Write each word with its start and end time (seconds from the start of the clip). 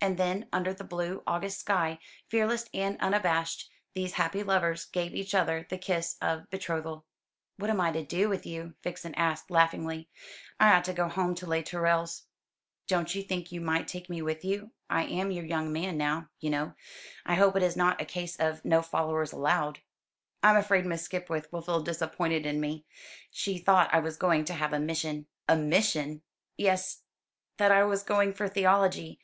And 0.00 0.18
then 0.18 0.48
under 0.52 0.72
the 0.72 0.84
blue 0.84 1.24
August 1.26 1.58
sky, 1.58 1.98
fearless 2.28 2.66
and 2.72 2.96
unabashed, 3.00 3.68
these 3.92 4.12
happy 4.12 4.44
lovers 4.44 4.84
gave 4.84 5.16
each 5.16 5.34
other 5.34 5.66
the 5.68 5.76
kiss 5.78 6.16
of 6.22 6.48
betrothal. 6.48 7.06
"What 7.56 7.68
am 7.68 7.80
I 7.80 7.90
to 7.90 8.04
do 8.04 8.28
with 8.28 8.46
you?" 8.46 8.74
Vixen 8.84 9.16
asked 9.16 9.50
laughingly. 9.50 10.08
"I 10.60 10.72
ought 10.74 10.84
to 10.84 10.92
go 10.92 11.08
home 11.08 11.34
to 11.34 11.46
Les 11.46 11.64
Tourelles." 11.64 12.22
"Don't 12.86 13.16
you 13.16 13.24
think 13.24 13.50
you 13.50 13.60
might 13.60 13.88
take 13.88 14.08
me 14.08 14.22
with 14.22 14.44
you? 14.44 14.70
I 14.88 15.02
am 15.06 15.32
your 15.32 15.44
young 15.44 15.72
man 15.72 15.96
now, 15.96 16.28
you 16.38 16.50
know. 16.50 16.74
I 17.26 17.34
hope 17.34 17.56
it 17.56 17.64
is 17.64 17.74
not 17.76 18.00
a 18.00 18.04
case 18.04 18.36
of 18.36 18.64
'no 18.64 18.80
followers 18.80 19.32
allowed.'" 19.32 19.80
"I'm 20.40 20.56
afraid 20.56 20.86
Miss 20.86 21.02
Skipwith 21.02 21.52
will 21.52 21.62
feel 21.62 21.80
disappointed 21.80 22.46
in 22.46 22.60
me. 22.60 22.86
She 23.32 23.58
thought 23.58 23.92
I 23.92 23.98
was 23.98 24.16
going 24.18 24.44
to 24.44 24.54
have 24.54 24.72
a 24.72 24.78
mission." 24.78 25.26
"A 25.48 25.56
mission!" 25.56 26.22
"Yes; 26.56 27.02
that 27.56 27.72
I 27.72 27.82
was 27.82 28.04
going 28.04 28.32
for 28.32 28.48
theology. 28.48 29.18